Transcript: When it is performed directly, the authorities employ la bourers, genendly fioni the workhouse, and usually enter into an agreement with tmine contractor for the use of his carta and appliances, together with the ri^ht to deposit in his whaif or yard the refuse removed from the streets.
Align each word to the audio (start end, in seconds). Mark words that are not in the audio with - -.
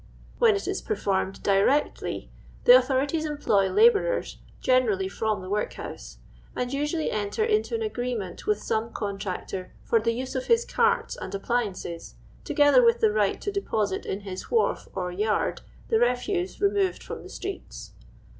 When 0.39 0.55
it 0.55 0.67
is 0.67 0.81
performed 0.81 1.43
directly, 1.43 2.31
the 2.63 2.75
authorities 2.75 3.23
employ 3.23 3.69
la 3.71 3.87
bourers, 3.91 4.37
genendly 4.59 5.05
fioni 5.05 5.43
the 5.43 5.47
workhouse, 5.51 6.17
and 6.55 6.73
usually 6.73 7.11
enter 7.11 7.43
into 7.45 7.75
an 7.75 7.83
agreement 7.83 8.47
with 8.47 8.57
tmine 8.61 8.93
contractor 8.93 9.73
for 9.83 9.99
the 9.99 10.11
use 10.13 10.33
of 10.33 10.47
his 10.47 10.65
carta 10.65 11.23
and 11.23 11.35
appliances, 11.35 12.15
together 12.43 12.83
with 12.83 12.99
the 12.99 13.09
ri^ht 13.09 13.41
to 13.41 13.51
deposit 13.51 14.07
in 14.07 14.21
his 14.21 14.45
whaif 14.45 14.87
or 14.95 15.11
yard 15.11 15.61
the 15.89 15.99
refuse 15.99 16.59
removed 16.59 17.03
from 17.03 17.21
the 17.21 17.29
streets. 17.29 17.91